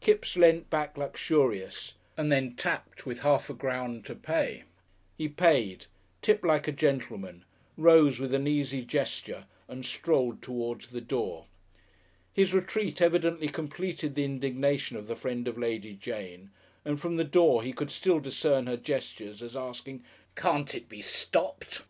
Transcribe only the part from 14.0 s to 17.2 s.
the indignation of the friend of Lady Jane, and from